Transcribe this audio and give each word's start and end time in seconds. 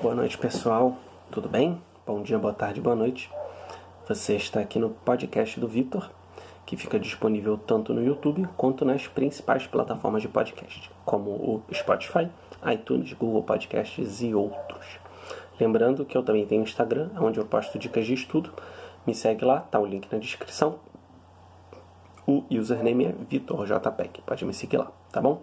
Boa 0.00 0.14
noite, 0.14 0.38
pessoal. 0.38 0.96
Tudo 1.28 1.48
bem? 1.48 1.82
Bom 2.06 2.22
dia, 2.22 2.38
boa 2.38 2.54
tarde, 2.54 2.80
boa 2.80 2.94
noite. 2.94 3.28
Você 4.06 4.36
está 4.36 4.60
aqui 4.60 4.78
no 4.78 4.90
podcast 4.90 5.58
do 5.58 5.66
Vitor, 5.66 6.08
que 6.64 6.76
fica 6.76 7.00
disponível 7.00 7.58
tanto 7.58 7.92
no 7.92 8.04
YouTube 8.04 8.48
quanto 8.56 8.84
nas 8.84 9.08
principais 9.08 9.66
plataformas 9.66 10.22
de 10.22 10.28
podcast, 10.28 10.88
como 11.04 11.30
o 11.30 11.64
Spotify, 11.74 12.28
iTunes, 12.72 13.12
Google 13.14 13.42
Podcasts 13.42 14.22
e 14.22 14.32
outros. 14.32 14.86
Lembrando 15.58 16.04
que 16.04 16.16
eu 16.16 16.22
também 16.22 16.46
tenho 16.46 16.62
Instagram, 16.62 17.10
onde 17.18 17.40
eu 17.40 17.44
posto 17.44 17.76
dicas 17.76 18.06
de 18.06 18.14
estudo. 18.14 18.52
Me 19.04 19.16
segue 19.16 19.44
lá, 19.44 19.62
tá 19.62 19.80
o 19.80 19.86
link 19.86 20.06
na 20.12 20.18
descrição. 20.18 20.78
O 22.24 22.44
username 22.48 23.06
é 23.06 23.14
VitorJPEG, 23.28 24.22
pode 24.24 24.44
me 24.44 24.54
seguir 24.54 24.76
lá, 24.76 24.92
tá 25.10 25.20
bom? 25.20 25.42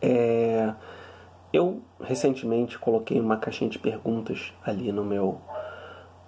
É... 0.00 0.72
Eu 1.52 1.82
recentemente 2.00 2.78
coloquei 2.78 3.20
uma 3.20 3.36
caixinha 3.36 3.68
de 3.68 3.78
perguntas 3.78 4.52
ali 4.64 4.92
no 4.92 5.04
meu 5.04 5.40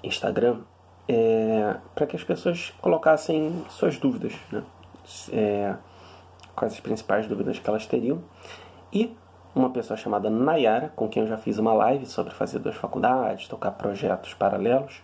Instagram 0.02 0.60
é, 1.08 1.76
para 1.94 2.06
que 2.06 2.16
as 2.16 2.24
pessoas 2.24 2.72
colocassem 2.80 3.64
suas 3.68 3.98
dúvidas, 3.98 4.34
né? 4.50 4.62
É, 5.32 5.76
quais 6.54 6.74
as 6.74 6.80
principais 6.80 7.26
dúvidas 7.26 7.58
que 7.58 7.68
elas 7.68 7.86
teriam. 7.86 8.22
E 8.92 9.16
uma 9.54 9.70
pessoa 9.70 9.96
chamada 9.96 10.30
Nayara, 10.30 10.92
com 10.94 11.08
quem 11.08 11.22
eu 11.22 11.28
já 11.28 11.36
fiz 11.36 11.58
uma 11.58 11.72
live 11.72 12.06
sobre 12.06 12.32
fazer 12.32 12.58
duas 12.58 12.76
faculdades, 12.76 13.48
tocar 13.48 13.72
projetos 13.72 14.34
paralelos, 14.34 15.02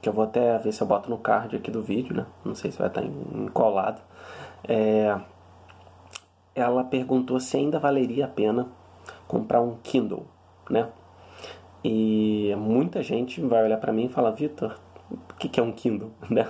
que 0.00 0.08
eu 0.08 0.12
vou 0.12 0.24
até 0.24 0.58
ver 0.58 0.72
se 0.72 0.82
eu 0.82 0.86
boto 0.86 1.10
no 1.10 1.18
card 1.18 1.56
aqui 1.56 1.70
do 1.70 1.82
vídeo, 1.82 2.14
né? 2.16 2.26
Não 2.44 2.54
sei 2.54 2.70
se 2.72 2.78
vai 2.78 2.88
estar 2.88 3.02
encolado. 3.04 4.00
É, 4.66 5.18
ela 6.54 6.84
perguntou 6.84 7.38
se 7.38 7.56
ainda 7.56 7.78
valeria 7.78 8.24
a 8.24 8.28
pena 8.28 8.68
comprar 9.32 9.62
um 9.62 9.76
Kindle, 9.82 10.26
né? 10.68 10.90
E 11.82 12.54
muita 12.58 13.02
gente 13.02 13.40
vai 13.40 13.64
olhar 13.64 13.78
para 13.78 13.90
mim 13.90 14.04
e 14.04 14.08
falar, 14.10 14.30
Vitor, 14.32 14.78
o 15.10 15.34
que, 15.38 15.58
é 15.58 15.62
um 15.62 15.72
Kindle, 15.72 16.10
né? 16.28 16.46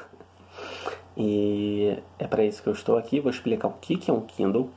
E 1.16 1.96
é 2.18 2.26
para 2.26 2.42
isso 2.42 2.60
que 2.60 2.68
eu 2.68 2.72
estou 2.72 2.98
aqui. 2.98 3.20
Vou 3.20 3.30
explicar 3.30 3.68
o 3.68 3.74
que, 3.80 3.96
que 3.96 4.10
é 4.10 4.14
um 4.14 4.22
Kindle, 4.22 4.68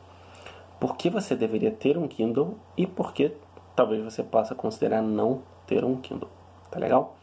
por 0.79 0.95
que 0.97 1.09
você 1.09 1.35
deveria 1.35 1.71
ter 1.71 1.97
um 1.97 2.07
Kindle 2.07 2.55
e 2.77 2.85
por 2.85 3.11
que 3.11 3.31
talvez 3.75 4.03
você 4.03 4.21
possa 4.21 4.53
considerar 4.53 5.01
não 5.01 5.41
ter 5.65 5.83
um 5.83 5.95
Kindle. 5.95 6.29
Tá 6.69 6.77
legal? 6.77 7.15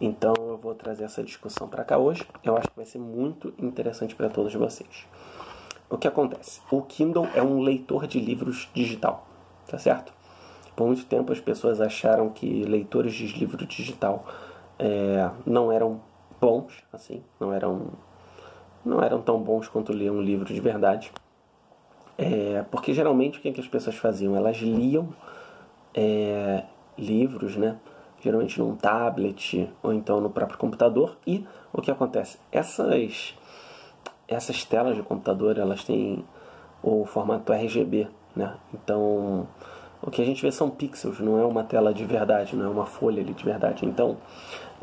Então 0.00 0.32
eu 0.38 0.56
vou 0.56 0.74
trazer 0.74 1.04
essa 1.04 1.22
discussão 1.22 1.68
para 1.68 1.84
cá 1.84 1.98
hoje. 1.98 2.26
Eu 2.42 2.56
acho 2.56 2.70
que 2.70 2.76
vai 2.76 2.86
ser 2.86 2.98
muito 2.98 3.52
interessante 3.58 4.14
para 4.14 4.30
todos 4.30 4.54
vocês. 4.54 5.06
O 5.90 5.98
que 5.98 6.08
acontece? 6.08 6.62
O 6.70 6.80
Kindle 6.80 7.28
é 7.34 7.42
um 7.42 7.60
leitor 7.60 8.06
de 8.06 8.18
livros 8.18 8.70
digital 8.72 9.33
tá 9.66 9.78
certo? 9.78 10.12
Por 10.74 10.86
muito 10.86 11.04
tempo 11.06 11.32
as 11.32 11.40
pessoas 11.40 11.80
acharam 11.80 12.30
que 12.30 12.64
leitores 12.64 13.14
de 13.14 13.26
livro 13.38 13.64
digital 13.66 14.26
é, 14.78 15.30
não 15.46 15.70
eram 15.70 16.00
bons, 16.40 16.82
assim, 16.92 17.22
não 17.38 17.52
eram 17.52 17.92
não 18.84 19.02
eram 19.02 19.22
tão 19.22 19.40
bons 19.40 19.66
quanto 19.66 19.92
ler 19.92 20.10
um 20.10 20.20
livro 20.20 20.52
de 20.52 20.60
verdade. 20.60 21.10
É, 22.18 22.64
porque 22.70 22.92
geralmente 22.92 23.38
o 23.38 23.40
que, 23.40 23.48
é 23.48 23.52
que 23.52 23.60
as 23.60 23.66
pessoas 23.66 23.96
faziam? 23.96 24.36
Elas 24.36 24.58
liam 24.58 25.08
é, 25.94 26.64
livros, 26.98 27.56
né? 27.56 27.76
Geralmente 28.20 28.58
num 28.58 28.76
tablet 28.76 29.70
ou 29.82 29.92
então 29.92 30.20
no 30.20 30.30
próprio 30.30 30.58
computador. 30.58 31.16
E 31.26 31.46
o 31.72 31.80
que 31.80 31.90
acontece? 31.90 32.38
Essas, 32.52 33.34
essas 34.28 34.64
telas 34.64 34.96
de 34.96 35.02
computador 35.02 35.58
elas 35.58 35.82
têm 35.82 36.24
o 36.82 37.06
formato 37.06 37.52
RGB, 37.52 38.08
né? 38.34 38.54
Então, 38.72 39.46
o 40.02 40.10
que 40.10 40.20
a 40.20 40.24
gente 40.24 40.42
vê 40.42 40.52
são 40.52 40.68
pixels, 40.68 41.20
não 41.20 41.38
é 41.38 41.44
uma 41.44 41.64
tela 41.64 41.94
de 41.94 42.04
verdade, 42.04 42.54
não 42.56 42.66
é 42.66 42.68
uma 42.68 42.86
folha 42.86 43.22
ali 43.22 43.32
de 43.32 43.44
verdade. 43.44 43.86
Então, 43.86 44.16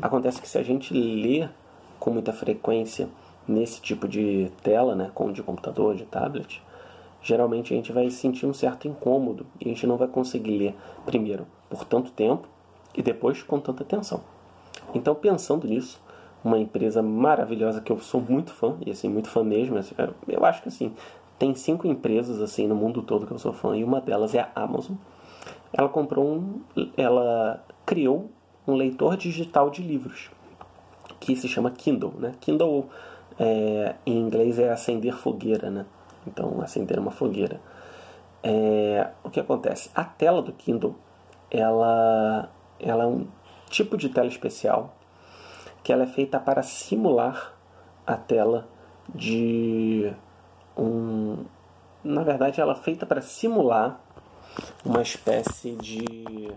acontece 0.00 0.40
que 0.40 0.48
se 0.48 0.58
a 0.58 0.62
gente 0.62 0.92
lê 0.92 1.48
com 1.98 2.10
muita 2.10 2.32
frequência 2.32 3.08
nesse 3.46 3.80
tipo 3.80 4.08
de 4.08 4.50
tela, 4.62 4.94
né, 4.94 5.10
de 5.32 5.42
computador, 5.42 5.94
de 5.94 6.04
tablet, 6.04 6.62
geralmente 7.22 7.72
a 7.72 7.76
gente 7.76 7.92
vai 7.92 8.10
sentir 8.10 8.46
um 8.46 8.52
certo 8.52 8.88
incômodo 8.88 9.46
e 9.60 9.66
a 9.66 9.68
gente 9.68 9.86
não 9.86 9.96
vai 9.96 10.08
conseguir 10.08 10.58
ler 10.58 10.74
primeiro 11.06 11.46
por 11.70 11.84
tanto 11.84 12.10
tempo 12.10 12.48
e 12.94 13.02
depois 13.02 13.42
com 13.42 13.60
tanta 13.60 13.82
atenção. 13.82 14.20
Então, 14.94 15.14
pensando 15.14 15.66
nisso, 15.66 16.00
uma 16.44 16.58
empresa 16.58 17.00
maravilhosa 17.02 17.80
que 17.80 17.92
eu 17.92 17.98
sou 18.00 18.20
muito 18.20 18.52
fã, 18.52 18.76
e 18.84 18.90
assim, 18.90 19.08
muito 19.08 19.28
fã 19.28 19.44
mesmo, 19.44 19.78
eu 20.28 20.44
acho 20.44 20.62
que 20.62 20.68
assim, 20.68 20.92
tem 21.42 21.56
cinco 21.56 21.88
empresas 21.88 22.40
assim 22.40 22.68
no 22.68 22.76
mundo 22.76 23.02
todo 23.02 23.26
que 23.26 23.32
eu 23.32 23.38
sou 23.38 23.52
fã 23.52 23.76
e 23.76 23.82
uma 23.82 24.00
delas 24.00 24.32
é 24.32 24.48
a 24.54 24.62
Amazon. 24.62 24.94
Ela 25.72 25.88
comprou 25.88 26.24
um, 26.24 26.60
ela 26.96 27.64
criou 27.84 28.30
um 28.64 28.74
leitor 28.74 29.16
digital 29.16 29.68
de 29.68 29.82
livros 29.82 30.30
que 31.18 31.34
se 31.34 31.48
chama 31.48 31.72
Kindle, 31.72 32.14
né? 32.16 32.34
Kindle 32.40 32.88
é, 33.40 33.96
em 34.06 34.20
inglês 34.20 34.56
é 34.60 34.70
acender 34.70 35.16
fogueira, 35.16 35.68
né? 35.68 35.84
Então 36.28 36.60
acender 36.60 36.96
uma 37.00 37.10
fogueira. 37.10 37.60
É, 38.40 39.10
o 39.24 39.28
que 39.28 39.40
acontece? 39.40 39.90
A 39.96 40.04
tela 40.04 40.40
do 40.40 40.52
Kindle 40.52 40.94
ela, 41.50 42.50
ela 42.78 43.02
é 43.02 43.06
um 43.08 43.26
tipo 43.68 43.96
de 43.96 44.10
tela 44.10 44.28
especial 44.28 44.94
que 45.82 45.92
ela 45.92 46.04
é 46.04 46.06
feita 46.06 46.38
para 46.38 46.62
simular 46.62 47.52
a 48.06 48.16
tela 48.16 48.68
de 49.12 50.14
um. 50.76 51.44
Na 52.02 52.22
verdade, 52.22 52.60
ela 52.60 52.72
é 52.72 52.76
feita 52.76 53.06
para 53.06 53.20
simular 53.20 54.00
uma 54.84 55.02
espécie 55.02 55.76
de 55.76 56.52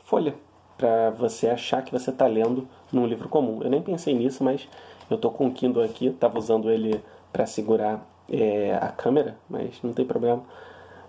folha 0.00 0.34
para 0.76 1.10
você 1.10 1.48
achar 1.48 1.82
que 1.82 1.92
você 1.92 2.10
está 2.10 2.26
lendo 2.26 2.68
num 2.92 3.06
livro 3.06 3.28
comum. 3.28 3.62
Eu 3.62 3.70
nem 3.70 3.82
pensei 3.82 4.14
nisso, 4.14 4.44
mas 4.44 4.68
eu 5.10 5.16
estou 5.16 5.30
com 5.30 5.46
o 5.46 5.52
Kindle 5.52 5.82
aqui, 5.82 6.06
estava 6.06 6.38
usando 6.38 6.70
ele 6.70 7.02
para 7.32 7.46
segurar 7.46 8.06
é, 8.30 8.74
a 8.80 8.88
câmera, 8.88 9.36
mas 9.48 9.82
não 9.82 9.92
tem 9.92 10.04
problema. 10.06 10.42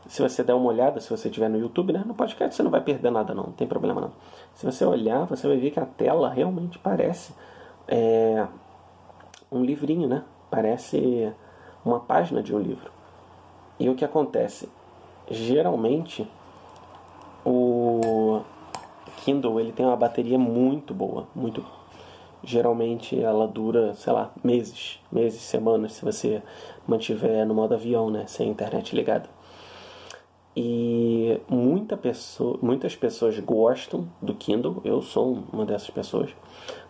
Se 0.08 0.22
você 0.22 0.44
der 0.44 0.54
uma 0.54 0.70
olhada, 0.70 1.00
se 1.00 1.10
você 1.10 1.28
estiver 1.28 1.50
no 1.50 1.60
YouTube, 1.60 1.94
né, 1.94 2.04
no 2.06 2.16
podcast 2.16 2.56
você 2.56 2.64
não 2.64 2.72
vai 2.72 2.82
perder 2.82 3.12
nada 3.12 3.34
não, 3.34 3.44
não 3.44 3.52
tem 3.52 3.68
problema 3.68 4.02
não. 4.02 4.12
Se 4.56 4.66
você 4.66 4.84
olhar, 4.84 5.26
você 5.26 5.48
vai 5.48 5.58
ver 5.58 5.72
que 5.72 5.80
a 5.80 5.86
tela 5.86 6.30
realmente 6.30 6.80
parece 6.80 7.34
é, 7.88 8.48
um 9.52 9.64
livrinho, 9.64 10.08
né? 10.08 10.24
Parece 10.50 11.32
uma 11.84 12.00
página 12.00 12.42
de 12.42 12.56
um 12.56 12.60
livro. 12.60 12.92
E 13.80 13.90
o 13.90 13.96
que 13.96 14.04
acontece? 14.04 14.70
Geralmente 15.30 16.28
o 17.46 18.42
Kindle 19.18 19.60
ele 19.60 19.72
tem 19.72 19.86
uma 19.86 19.96
bateria 19.96 20.38
muito 20.38 20.94
boa, 20.94 21.28
muito 21.34 21.66
geralmente 22.44 23.20
ela 23.20 23.48
dura, 23.48 23.94
sei 23.96 24.14
lá, 24.14 24.32
meses, 24.44 25.00
meses, 25.12 25.42
semanas, 25.42 25.94
se 25.94 26.06
você 26.06 26.42
mantiver 26.88 27.46
no 27.46 27.54
modo 27.54 27.74
avião, 27.74 28.10
né, 28.10 28.26
sem 28.28 28.48
a 28.48 28.52
internet 28.52 28.96
ligada. 28.96 29.30
E 30.56 31.40
muita 31.48 31.96
pessoa, 31.96 32.58
muitas 32.62 32.96
pessoas 32.96 33.40
gostam 33.40 34.10
do 34.22 34.34
Kindle, 34.34 34.82
eu 34.84 35.02
sou 35.02 35.44
uma 35.54 35.66
dessas 35.66 35.90
pessoas. 35.90 36.32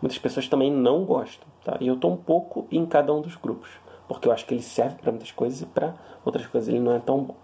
Muitas 0.01 0.17
pessoas 0.17 0.47
também 0.47 0.71
não 0.71 1.03
gostam, 1.03 1.47
tá? 1.63 1.77
E 1.79 1.87
eu 1.87 1.95
estou 1.95 2.11
um 2.11 2.17
pouco 2.17 2.67
em 2.71 2.85
cada 2.85 3.13
um 3.13 3.21
dos 3.21 3.35
grupos 3.35 3.69
porque 4.09 4.27
eu 4.27 4.31
acho 4.31 4.45
que 4.47 4.55
ele 4.55 4.63
serve 4.63 4.95
para 4.95 5.11
muitas 5.11 5.31
coisas 5.31 5.61
e 5.61 5.67
para 5.67 5.93
outras 6.25 6.47
coisas 6.47 6.67
ele 6.67 6.79
não 6.79 6.93
é 6.95 6.99
tão 6.99 7.23
bom. 7.23 7.35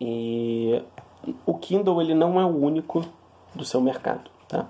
E 0.00 0.80
o 1.44 1.58
Kindle 1.58 2.00
ele 2.00 2.14
não 2.14 2.40
é 2.40 2.44
o 2.44 2.56
único 2.56 3.04
do 3.52 3.64
seu 3.64 3.80
mercado, 3.80 4.30
tá? 4.48 4.68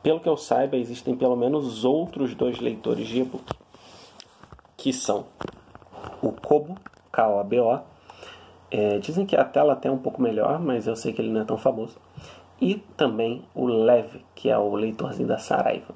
Pelo 0.00 0.20
que 0.20 0.28
eu 0.28 0.36
saiba, 0.36 0.76
existem 0.76 1.16
pelo 1.16 1.36
menos 1.36 1.84
outros 1.84 2.34
dois 2.34 2.60
leitores 2.60 3.08
de 3.08 3.20
e-book, 3.20 3.44
que 4.76 4.92
são 4.92 5.26
o 6.22 6.30
Kobo, 6.30 6.76
K-O-B-O, 7.10 7.80
é, 8.70 8.98
dizem 8.98 9.26
que 9.26 9.34
a 9.34 9.44
tela 9.44 9.72
até 9.72 9.88
é 9.88 9.92
um 9.92 9.98
pouco 9.98 10.22
melhor, 10.22 10.60
mas 10.60 10.86
eu 10.86 10.94
sei 10.94 11.12
que 11.12 11.20
ele 11.20 11.30
não 11.30 11.40
é 11.40 11.44
tão 11.44 11.58
famoso. 11.58 11.96
E 12.60 12.76
também 12.96 13.44
o 13.54 13.66
Leve, 13.66 14.24
que 14.36 14.48
é 14.48 14.56
o 14.56 14.74
leitorzinho 14.74 15.26
da 15.26 15.38
Saraiva. 15.38 15.94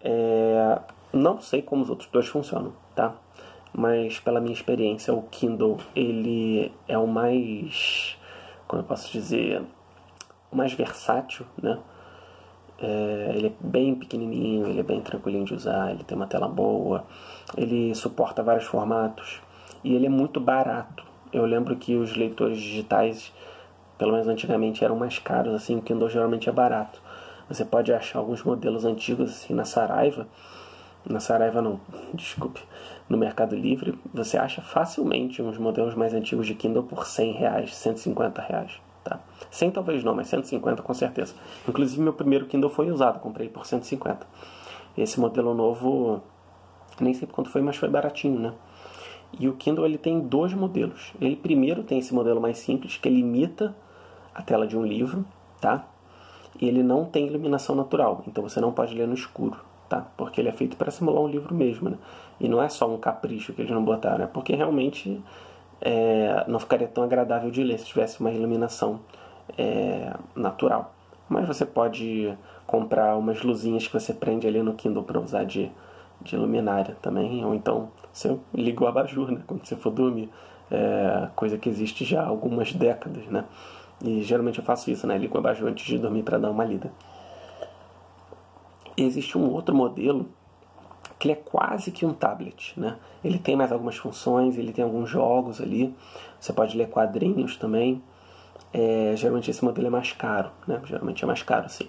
É, 0.00 0.80
não 1.12 1.40
sei 1.40 1.60
como 1.60 1.82
os 1.82 1.90
outros 1.90 2.08
dois 2.10 2.26
funcionam, 2.26 2.72
tá? 2.94 3.14
Mas 3.72 4.18
pela 4.20 4.40
minha 4.40 4.52
experiência 4.52 5.14
o 5.14 5.22
Kindle 5.22 5.78
ele 5.94 6.72
é 6.86 6.98
o 6.98 7.06
mais 7.06 8.18
como 8.68 8.82
eu 8.82 8.86
posso 8.86 9.10
dizer 9.10 9.62
o 10.50 10.56
mais 10.56 10.72
versátil 10.72 11.46
né? 11.60 11.78
É, 12.78 13.32
ele 13.36 13.46
é 13.48 13.52
bem 13.60 13.94
pequenininho 13.94 14.66
ele 14.66 14.80
é 14.80 14.82
bem 14.82 15.00
tranquilinho 15.00 15.44
de 15.44 15.54
usar 15.54 15.90
ele 15.90 16.04
tem 16.04 16.16
uma 16.16 16.26
tela 16.26 16.48
boa 16.48 17.04
ele 17.56 17.94
suporta 17.94 18.42
vários 18.42 18.64
formatos 18.64 19.40
e 19.84 19.94
ele 19.94 20.06
é 20.06 20.08
muito 20.08 20.40
barato. 20.40 21.04
Eu 21.32 21.44
lembro 21.44 21.76
que 21.76 21.96
os 21.96 22.14
leitores 22.14 22.58
digitais 22.58 23.32
pelo 23.98 24.12
menos 24.12 24.26
antigamente 24.26 24.84
eram 24.84 24.96
mais 24.96 25.18
caros 25.18 25.54
assim 25.54 25.76
o 25.76 25.82
Kindle 25.82 26.08
geralmente 26.08 26.48
é 26.48 26.52
barato. 26.52 27.00
Você 27.48 27.64
pode 27.64 27.92
achar 27.92 28.18
alguns 28.18 28.42
modelos 28.42 28.84
antigos 28.84 29.30
assim 29.30 29.54
na 29.54 29.64
Saraiva 29.64 30.26
na 31.04 31.20
Saraiva 31.20 31.60
não, 31.60 31.80
desculpe, 32.14 32.60
no 33.08 33.18
Mercado 33.18 33.54
Livre, 33.54 33.98
você 34.12 34.38
acha 34.38 34.62
facilmente 34.62 35.42
uns 35.42 35.58
modelos 35.58 35.94
mais 35.94 36.14
antigos 36.14 36.46
de 36.46 36.54
Kindle 36.54 36.84
por 36.84 37.06
100 37.06 37.32
reais, 37.32 37.74
150 37.74 38.40
reais, 38.40 38.80
tá? 39.04 39.20
100 39.50 39.70
talvez 39.72 40.04
não, 40.04 40.14
mas 40.14 40.28
150 40.28 40.82
com 40.82 40.94
certeza. 40.94 41.34
Inclusive 41.68 42.00
meu 42.00 42.12
primeiro 42.12 42.46
Kindle 42.46 42.70
foi 42.70 42.90
usado, 42.90 43.20
comprei 43.20 43.48
por 43.48 43.66
150. 43.66 44.26
Esse 44.96 45.18
modelo 45.20 45.54
novo, 45.54 46.22
nem 47.00 47.14
sei 47.14 47.28
quanto 47.30 47.50
foi, 47.50 47.62
mas 47.62 47.76
foi 47.76 47.88
baratinho, 47.88 48.38
né? 48.38 48.52
E 49.38 49.48
o 49.48 49.54
Kindle 49.54 49.86
ele 49.86 49.98
tem 49.98 50.20
dois 50.20 50.52
modelos. 50.52 51.12
Ele 51.20 51.36
primeiro 51.36 51.82
tem 51.82 51.98
esse 51.98 52.14
modelo 52.14 52.40
mais 52.40 52.58
simples 52.58 52.96
que 52.96 53.08
limita 53.08 53.74
a 54.34 54.42
tela 54.42 54.66
de 54.66 54.76
um 54.76 54.84
livro, 54.84 55.24
tá? 55.60 55.86
E 56.60 56.68
ele 56.68 56.82
não 56.82 57.04
tem 57.04 57.26
iluminação 57.26 57.74
natural, 57.74 58.22
então 58.26 58.42
você 58.42 58.60
não 58.60 58.72
pode 58.72 58.94
ler 58.94 59.08
no 59.08 59.14
escuro, 59.14 59.56
tá? 59.92 60.06
Porque 60.16 60.40
ele 60.40 60.48
é 60.48 60.52
feito 60.52 60.74
para 60.74 60.90
simular 60.90 61.22
um 61.22 61.28
livro 61.28 61.54
mesmo, 61.54 61.90
né? 61.90 61.98
E 62.40 62.48
não 62.48 62.62
é 62.62 62.68
só 62.70 62.88
um 62.88 62.96
capricho 62.96 63.52
que 63.52 63.60
eles 63.60 63.70
não 63.70 63.84
botaram, 63.84 64.24
é 64.24 64.26
porque 64.26 64.56
realmente 64.56 65.22
é, 65.82 66.44
não 66.48 66.58
ficaria 66.58 66.88
tão 66.88 67.04
agradável 67.04 67.50
de 67.50 67.62
ler 67.62 67.78
se 67.78 67.84
tivesse 67.84 68.18
uma 68.20 68.30
iluminação 68.30 69.00
é, 69.58 70.14
natural. 70.34 70.94
Mas 71.28 71.46
você 71.46 71.66
pode 71.66 72.34
comprar 72.66 73.16
umas 73.16 73.42
luzinhas 73.42 73.86
que 73.86 73.92
você 73.92 74.14
prende 74.14 74.46
ali 74.46 74.62
no 74.62 74.72
Kindle 74.72 75.02
para 75.02 75.20
usar 75.20 75.44
de, 75.44 75.70
de 76.22 76.36
luminária 76.38 76.96
também, 77.02 77.44
ou 77.44 77.54
então 77.54 77.90
você 78.10 78.34
liga 78.54 78.82
o 78.82 78.86
abajur, 78.86 79.30
né? 79.30 79.42
Quando 79.46 79.66
você 79.66 79.76
for 79.76 79.90
dormir, 79.90 80.30
é, 80.70 81.28
coisa 81.36 81.58
que 81.58 81.68
existe 81.68 82.02
já 82.02 82.22
há 82.22 82.26
algumas 82.26 82.72
décadas, 82.72 83.26
né? 83.26 83.44
E 84.02 84.22
geralmente 84.22 84.58
eu 84.58 84.64
faço 84.64 84.90
isso, 84.90 85.06
né? 85.06 85.18
Ligo 85.18 85.36
o 85.36 85.38
abajur 85.38 85.68
antes 85.68 85.84
de 85.84 85.98
dormir 85.98 86.22
para 86.22 86.38
dar 86.38 86.50
uma 86.50 86.64
lida. 86.64 86.90
Existe 88.96 89.36
um 89.38 89.50
outro 89.50 89.74
modelo 89.74 90.28
que 91.18 91.28
ele 91.28 91.34
é 91.34 91.42
quase 91.42 91.92
que 91.92 92.04
um 92.04 92.12
tablet, 92.12 92.78
né? 92.78 92.96
Ele 93.24 93.38
tem 93.38 93.54
mais 93.54 93.70
algumas 93.70 93.96
funções, 93.96 94.58
ele 94.58 94.72
tem 94.72 94.82
alguns 94.82 95.08
jogos 95.08 95.60
ali. 95.60 95.94
Você 96.40 96.52
pode 96.52 96.76
ler 96.76 96.88
quadrinhos 96.88 97.56
também. 97.56 98.02
É, 98.72 99.12
geralmente 99.16 99.50
esse 99.50 99.64
modelo 99.64 99.86
é 99.86 99.90
mais 99.90 100.12
caro, 100.12 100.50
né? 100.66 100.80
Geralmente 100.84 101.22
é 101.22 101.26
mais 101.26 101.42
caro, 101.42 101.68
sim. 101.68 101.88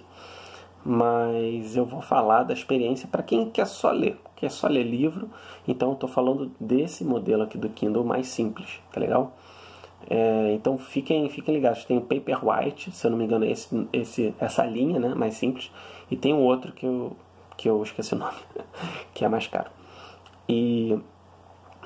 Mas 0.84 1.76
eu 1.76 1.84
vou 1.84 2.00
falar 2.00 2.44
da 2.44 2.52
experiência 2.52 3.08
para 3.10 3.22
quem 3.22 3.50
quer 3.50 3.66
só 3.66 3.90
ler, 3.90 4.20
quer 4.36 4.50
só 4.50 4.68
ler 4.68 4.84
livro. 4.84 5.28
Então 5.66 5.88
eu 5.88 5.94
estou 5.94 6.08
falando 6.08 6.52
desse 6.60 7.04
modelo 7.04 7.42
aqui 7.42 7.58
do 7.58 7.68
Kindle 7.68 8.04
mais 8.04 8.28
simples, 8.28 8.80
tá 8.92 9.00
legal? 9.00 9.32
É, 10.08 10.52
então 10.52 10.76
fiquem, 10.76 11.28
fiquem 11.28 11.54
ligados. 11.54 11.84
Tem 11.84 11.96
o 11.96 12.02
Paperwhite, 12.02 12.90
se 12.90 13.06
eu 13.06 13.10
não 13.10 13.18
me 13.18 13.24
engano, 13.24 13.44
esse, 13.44 13.88
esse, 13.92 14.34
essa 14.38 14.64
linha 14.64 14.98
né, 14.98 15.14
mais 15.14 15.34
simples. 15.34 15.70
E 16.10 16.16
tem 16.16 16.34
um 16.34 16.42
outro 16.42 16.72
que 16.72 16.86
eu, 16.86 17.16
que 17.56 17.68
eu 17.68 17.82
esqueci 17.82 18.14
o 18.14 18.18
nome, 18.18 18.36
que 19.14 19.24
é 19.24 19.28
mais 19.28 19.46
caro. 19.46 19.70
E 20.48 20.98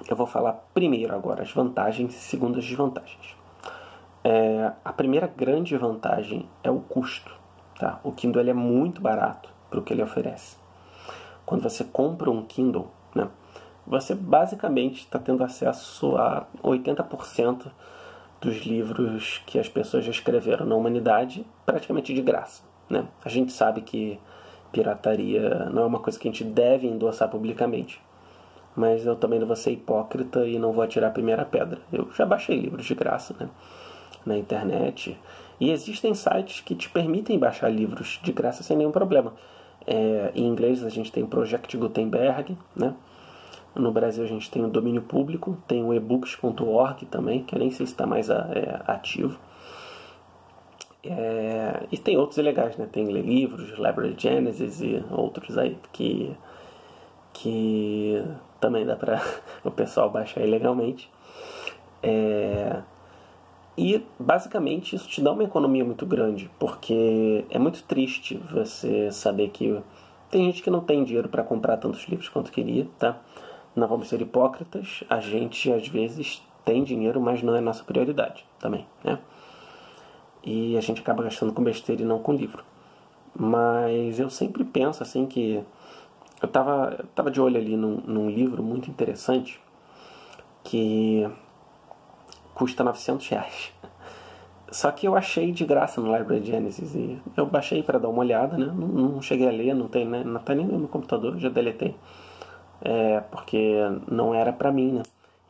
eu 0.09 0.17
vou 0.17 0.27
falar 0.27 0.53
primeiro 0.75 1.15
agora 1.15 1.43
as 1.43 1.53
vantagens 1.53 2.15
e 2.15 2.19
segundo 2.19 2.59
as 2.59 2.65
desvantagens. 2.65 3.37
É, 4.25 4.73
a 4.85 4.93
primeira 4.93 5.27
grande 5.27 5.77
vantagem 5.77 6.49
é 6.63 6.71
o 6.71 6.81
custo. 6.81 7.37
Tá? 7.79 8.01
O 8.03 8.11
Kindle 8.11 8.43
ele 8.43 8.51
é 8.51 8.55
muito 8.55 9.01
barato 9.01 9.49
para 9.71 9.79
o 9.79 9.83
que 9.83 9.93
ele 9.93 10.03
oferece. 10.03 10.57
Quando 11.47 11.63
você 11.63 11.85
compra 11.85 12.31
um 12.31 12.43
Kindle, 12.43 12.91
né, 13.15 13.29
você 13.87 14.15
basicamente 14.15 14.99
está 14.99 15.19
tendo 15.19 15.43
acesso 15.45 16.17
a 16.17 16.47
80% 16.63 17.71
dos 18.41 18.59
livros 18.59 19.43
que 19.47 19.59
as 19.59 19.69
pessoas 19.69 20.05
já 20.05 20.11
escreveram 20.11 20.65
na 20.65 20.75
humanidade 20.75 21.45
praticamente 21.67 22.15
de 22.15 22.23
graça. 22.23 22.63
Né? 22.89 23.07
A 23.25 23.29
gente 23.29 23.53
sabe 23.53 23.81
que 23.81 24.19
pirataria 24.73 25.69
não 25.71 25.83
é 25.83 25.87
uma 25.87 25.99
coisa 25.99 26.19
que 26.19 26.29
a 26.29 26.31
gente 26.31 26.45
deve 26.45 26.87
endossar 26.87 27.29
publicamente, 27.29 28.01
mas 28.77 29.05
eu 29.05 29.17
também 29.17 29.39
não 29.39 29.47
vou 29.47 29.57
ser 29.57 29.73
hipócrita 29.73 30.47
e 30.47 30.59
não 30.59 30.73
vou 30.73 30.85
atirar 30.85 31.11
a 31.11 31.13
primeira 31.13 31.45
pedra. 31.45 31.81
Eu 31.93 32.09
já 32.15 32.25
baixei 32.25 32.59
livros 32.59 32.87
de 32.87 32.95
graça 32.95 33.35
né? 33.39 33.49
na 34.25 34.37
internet 34.37 35.19
e 35.61 35.71
existem 35.71 36.15
sites 36.15 36.61
que 36.61 36.75
te 36.75 36.89
permitem 36.89 37.39
baixar 37.39 37.69
livros 37.69 38.21
de 38.23 38.33
graça 38.33 38.63
sem 38.63 38.77
nenhum 38.77 38.93
problema. 38.93 39.33
É, 39.87 40.31
em 40.35 40.47
inglês 40.47 40.85
a 40.85 40.89
gente 40.89 41.11
tem 41.11 41.27
Project 41.27 41.77
Gutenberg, 41.77 42.57
né? 42.77 42.95
No 43.79 43.93
Brasil 43.93 44.25
a 44.25 44.27
gente 44.27 44.51
tem 44.51 44.65
o 44.65 44.69
domínio 44.69 45.03
público, 45.03 45.57
tem 45.69 45.85
o 45.85 45.95
ebooks.org 45.95 47.07
também, 47.07 47.45
que 47.45 47.55
eu 47.55 47.59
nem 47.61 47.71
sei 47.71 47.87
se 47.87 47.93
está 47.93 48.05
mais 48.05 48.29
é, 48.29 48.83
ativo. 48.87 49.39
É, 51.05 51.87
e 51.93 51.97
tem 51.97 52.17
outros 52.17 52.39
legais, 52.39 52.77
né? 52.77 52.89
Tem 52.91 53.05
livros, 53.07 53.71
Library 53.71 54.17
Genesis 54.19 54.81
e 54.81 55.03
outros 55.11 55.57
aí 55.57 55.79
que, 55.93 56.37
que 57.33 58.23
também 58.61 58.85
dá 58.85 58.97
para 58.97 59.23
o 59.63 59.71
pessoal 59.71 60.11
baixar 60.11 60.43
ilegalmente. 60.43 61.09
É, 62.03 62.83
e 63.77 64.05
basicamente 64.19 64.97
isso 64.97 65.09
te 65.09 65.23
dá 65.23 65.31
uma 65.31 65.45
economia 65.45 65.85
muito 65.85 66.05
grande, 66.05 66.51
porque 66.59 67.45
é 67.49 67.61
muito 67.61 67.85
triste 67.85 68.35
você 68.51 69.13
saber 69.13 69.51
que 69.51 69.81
tem 70.31 70.47
gente 70.47 70.65
que 70.65 70.71
não 70.71 70.81
tem 70.81 71.05
dinheiro 71.05 71.29
para 71.29 71.45
comprar 71.45 71.77
tantos 71.77 72.03
livros 72.09 72.29
quanto 72.29 72.51
queria, 72.51 72.89
tá? 72.99 73.21
Não 73.79 73.87
vamos 73.87 74.09
ser 74.09 74.21
hipócritas, 74.21 75.05
a 75.09 75.21
gente 75.21 75.73
às 75.73 75.87
vezes 75.87 76.43
tem 76.65 76.83
dinheiro, 76.83 77.21
mas 77.21 77.45
não 77.45 77.55
é 77.55 77.61
nossa 77.61 77.85
prioridade 77.85 78.45
também, 78.59 78.85
né? 79.05 79.21
E 80.43 80.77
a 80.77 80.81
gente 80.81 81.01
acaba 81.01 81.23
gastando 81.23 81.53
com 81.53 81.63
besteira 81.63 82.03
e 82.03 82.05
não 82.05 82.19
com 82.19 82.33
livro. 82.33 82.65
Mas 83.39 84.19
eu 84.19 84.29
sempre 84.31 84.65
penso 84.65 85.01
assim 85.01 85.27
que 85.27 85.63
eu 86.43 86.49
tava, 86.49 86.97
eu 86.99 87.07
tava 87.15 87.31
de 87.31 87.41
olho 87.41 87.57
ali 87.57 87.77
num, 87.77 88.01
num 88.05 88.29
livro 88.29 88.65
muito 88.65 88.91
interessante 88.91 89.61
que 90.65 91.29
custa 92.53 92.83
900 92.83 93.29
reais. 93.29 93.73
Só 94.73 94.91
que 94.91 95.07
eu 95.07 95.15
achei 95.15 95.53
de 95.53 95.65
graça 95.65 96.01
no 96.01 96.15
Library 96.17 96.45
Genesis 96.45 96.97
e 96.97 97.17
eu 97.37 97.47
baixei 97.47 97.81
para 97.81 98.01
dar 98.01 98.09
uma 98.09 98.19
olhada, 98.19 98.59
né? 98.59 98.67
Não, 98.67 98.89
não, 98.89 99.23
cheguei 99.23 99.47
a 99.47 99.53
ler, 99.53 99.73
não 99.73 99.87
tem, 99.87 100.05
né? 100.05 100.25
Não 100.25 100.41
tá 100.41 100.53
nem 100.53 100.67
no 100.67 100.89
computador, 100.89 101.39
já 101.39 101.49
deletei 101.49 101.95
é, 102.81 103.21
porque 103.31 103.77
não 104.11 104.35
era 104.35 104.53
para 104.53 104.73
mim, 104.73 104.93
né? 104.93 105.03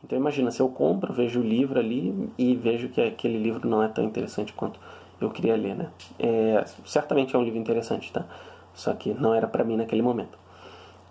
Então 0.03 0.17
imagina, 0.17 0.49
se 0.51 0.61
eu 0.61 0.69
compro, 0.69 1.13
vejo 1.13 1.41
o 1.41 1.43
livro 1.43 1.79
ali 1.79 2.29
e 2.37 2.55
vejo 2.55 2.89
que 2.89 3.01
aquele 3.01 3.37
livro 3.37 3.67
não 3.67 3.83
é 3.83 3.87
tão 3.87 4.03
interessante 4.03 4.53
quanto 4.53 4.79
eu 5.19 5.29
queria 5.29 5.55
ler, 5.55 5.75
né? 5.75 5.89
É, 6.17 6.63
certamente 6.85 7.35
é 7.35 7.39
um 7.39 7.43
livro 7.43 7.59
interessante, 7.59 8.11
tá? 8.11 8.25
Só 8.73 8.93
que 8.93 9.13
não 9.13 9.33
era 9.33 9.47
para 9.47 9.63
mim 9.63 9.75
naquele 9.75 10.01
momento. 10.01 10.37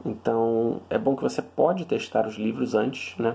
Então 0.04 0.80
é 0.88 0.96
bom 0.96 1.16
que 1.16 1.22
você 1.22 1.42
pode 1.42 1.84
testar 1.84 2.26
os 2.26 2.36
livros 2.36 2.74
antes, 2.74 3.16
né? 3.18 3.34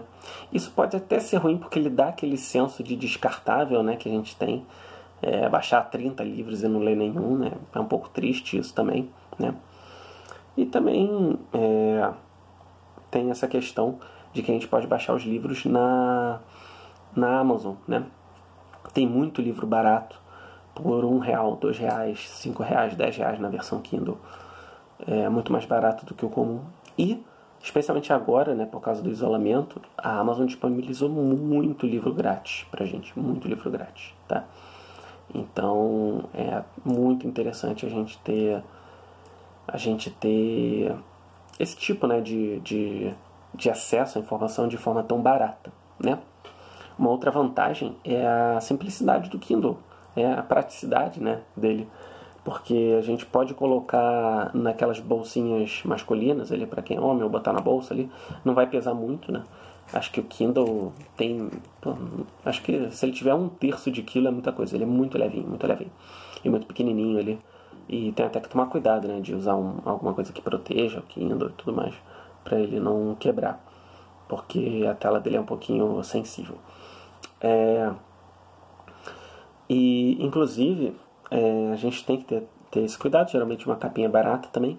Isso 0.52 0.72
pode 0.72 0.96
até 0.96 1.20
ser 1.20 1.38
ruim 1.38 1.58
porque 1.58 1.78
ele 1.78 1.90
dá 1.90 2.10
aquele 2.10 2.38
senso 2.38 2.82
de 2.82 2.96
descartável, 2.96 3.84
né? 3.84 3.96
Que 3.96 4.10
a 4.10 4.12
gente 4.12 4.36
tem. 4.36 4.66
É, 5.22 5.48
baixar 5.48 5.82
30 5.90 6.22
livros 6.22 6.64
e 6.64 6.68
não 6.68 6.82
ler 6.82 6.98
nenhum, 6.98 7.38
né? 7.38 7.54
É 7.74 7.80
um 7.80 7.86
pouco 7.86 8.10
triste 8.10 8.58
isso 8.58 8.74
também, 8.74 9.10
né? 9.40 9.56
E 10.58 10.66
também 10.66 11.40
é, 11.54 12.12
tem 13.14 13.30
essa 13.30 13.48
questão 13.48 14.00
de 14.34 14.42
que 14.42 14.50
a 14.50 14.54
gente 14.56 14.68
pode 14.68 14.88
baixar 14.88 15.14
os 15.14 15.22
livros 15.22 15.66
na, 15.66 16.40
na 17.16 17.40
Amazon, 17.40 17.76
né? 17.88 18.04
Tem 18.92 19.08
muito 19.08 19.40
livro 19.40 19.68
barato 19.68 20.20
por 20.74 21.06
um 21.06 21.20
real, 21.20 21.56
dois 21.56 21.78
reais, 21.78 22.28
cinco 22.28 22.64
reais, 22.64 22.96
dez 22.96 23.16
reais 23.16 23.40
na 23.40 23.50
versão 23.50 23.80
Kindle. 23.80 24.18
É 25.06 25.30
muito 25.30 25.52
mais 25.52 25.64
barato 25.64 26.08
do 26.08 26.16
que 26.16 26.26
o 26.26 26.30
comum. 26.30 26.62
E, 26.98 27.24
especialmente 27.62 28.12
agora, 28.12 28.56
né, 28.56 28.66
por 28.66 28.82
causa 28.82 29.02
do 29.04 29.12
isolamento, 29.12 29.80
a 29.96 30.18
Amazon 30.18 30.48
disponibilizou 30.48 31.08
muito 31.08 31.86
livro 31.86 32.12
grátis 32.12 32.66
pra 32.72 32.84
gente, 32.86 33.18
muito 33.18 33.48
livro 33.48 33.70
grátis, 33.70 34.12
tá? 34.28 34.44
Então, 35.34 36.26
é 36.34 36.64
muito 36.84 37.28
interessante 37.28 37.86
a 37.86 37.90
gente 37.90 38.18
ter 38.20 38.64
a 39.68 39.78
gente 39.78 40.10
ter 40.10 40.94
esse 41.60 41.76
tipo 41.78 42.08
né, 42.08 42.22
de, 42.22 42.60
de, 42.62 43.14
de 43.54 43.70
acesso 43.70 44.18
à 44.18 44.22
informação 44.22 44.68
de 44.68 44.78
forma 44.78 45.04
tão 45.04 45.22
barata. 45.22 45.72
Né? 46.00 46.20
Uma 46.98 47.10
outra 47.10 47.32
vantagem 47.32 47.96
é 48.04 48.26
a 48.26 48.60
simplicidade 48.62 49.30
do 49.30 49.40
Kindle, 49.40 49.78
é 50.16 50.32
a 50.32 50.44
praticidade 50.44 51.22
né, 51.22 51.42
dele, 51.56 51.88
porque 52.44 52.96
a 52.98 53.02
gente 53.02 53.26
pode 53.26 53.54
colocar 53.54 54.52
naquelas 54.54 55.00
bolsinhas 55.00 55.82
masculinas 55.86 56.52
ali 56.52 56.66
para 56.66 56.82
quem 56.82 56.98
é 56.98 57.00
homem 57.00 57.24
ou 57.24 57.30
botar 57.30 57.54
na 57.54 57.62
bolsa 57.62 57.94
ali, 57.94 58.12
não 58.44 58.54
vai 58.54 58.68
pesar 58.68 58.94
muito, 58.94 59.32
né? 59.32 59.44
Acho 59.92 60.12
que 60.12 60.20
o 60.20 60.24
Kindle 60.24 60.94
tem, 61.18 61.50
acho 62.46 62.62
que 62.62 62.90
se 62.92 63.06
ele 63.06 63.12
tiver 63.12 63.34
um 63.34 63.50
terço 63.50 63.92
de 63.92 64.02
quilo 64.02 64.28
é 64.28 64.32
muita 64.32 64.52
coisa, 64.52 64.76
ele 64.76 64.86
é 64.86 64.88
muito 64.88 65.18
levinho, 65.18 65.48
muito 65.48 65.68
levinho 65.68 65.92
e 66.44 66.50
muito 66.50 66.66
pequenininho 66.66 67.20
ali. 67.20 67.40
E 67.88 68.12
tem 68.14 68.26
até 68.26 68.40
que 68.40 68.50
tomar 68.50 68.68
cuidado, 68.68 69.08
né? 69.08 69.20
De 69.20 69.34
usar 69.36 69.56
um, 69.56 69.80
alguma 69.86 70.14
coisa 70.14 70.32
que 70.32 70.42
proteja 70.42 71.00
o 71.00 71.04
Kindle 71.04 71.50
e 71.50 71.54
tudo 71.54 71.74
mais, 71.74 71.94
para 72.44 72.60
ele 72.60 72.80
não 72.80 73.16
quebrar, 73.16 73.64
porque 74.28 74.86
a 74.90 74.94
tela 74.94 75.20
dele 75.20 75.38
é 75.38 75.42
um 75.42 75.46
pouquinho 75.46 76.04
sensível. 76.04 76.58
É, 77.42 77.92
e, 79.70 80.24
inclusive, 80.24 80.96
é, 81.32 81.72
a 81.72 81.76
gente 81.76 82.06
tem 82.06 82.18
que 82.18 82.26
ter, 82.26 82.44
ter 82.72 82.82
esse 82.82 82.98
cuidado. 82.98 83.32
Geralmente, 83.32 83.66
uma 83.66 83.76
capinha 83.76 84.10
barata 84.10 84.50
também. 84.52 84.78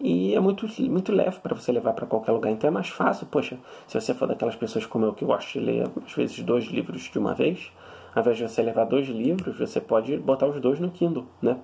E 0.00 0.34
é 0.34 0.40
muito, 0.40 0.66
muito 0.90 1.12
leve 1.12 1.38
para 1.38 1.54
você 1.54 1.70
levar 1.70 1.92
para 1.92 2.06
qualquer 2.06 2.32
lugar. 2.32 2.50
Então 2.50 2.68
é 2.68 2.70
mais 2.70 2.88
fácil, 2.88 3.26
poxa, 3.26 3.56
se 3.86 3.98
você 3.98 4.12
for 4.12 4.26
daquelas 4.26 4.56
pessoas 4.56 4.84
como 4.84 5.06
eu 5.06 5.14
que 5.14 5.24
gosto 5.24 5.52
de 5.52 5.60
ler 5.60 5.88
às 6.04 6.12
vezes 6.12 6.40
dois 6.40 6.64
livros 6.64 7.02
de 7.02 7.18
uma 7.18 7.32
vez, 7.32 7.70
ao 8.14 8.20
invés 8.20 8.36
de 8.36 8.48
você 8.48 8.60
levar 8.60 8.84
dois 8.84 9.08
livros, 9.08 9.56
você 9.56 9.80
pode 9.80 10.16
botar 10.18 10.46
os 10.46 10.60
dois 10.60 10.80
no 10.80 10.90
Kindle, 10.90 11.24
né? 11.40 11.56